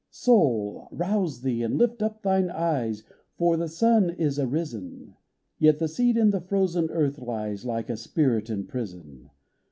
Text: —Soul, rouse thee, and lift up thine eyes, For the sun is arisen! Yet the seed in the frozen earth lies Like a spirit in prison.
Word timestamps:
—Soul, 0.09 0.87
rouse 0.91 1.43
thee, 1.43 1.61
and 1.61 1.77
lift 1.77 2.01
up 2.01 2.23
thine 2.23 2.49
eyes, 2.49 3.03
For 3.37 3.55
the 3.55 3.67
sun 3.67 4.09
is 4.09 4.39
arisen! 4.39 5.13
Yet 5.59 5.77
the 5.77 5.87
seed 5.87 6.17
in 6.17 6.31
the 6.31 6.41
frozen 6.41 6.89
earth 6.89 7.19
lies 7.19 7.65
Like 7.67 7.87
a 7.87 7.95
spirit 7.97 8.49
in 8.49 8.65
prison. 8.65 9.29